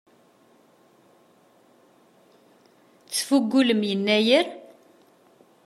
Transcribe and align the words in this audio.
Tesfugulem 3.09 3.81
Yennayer? 3.89 4.47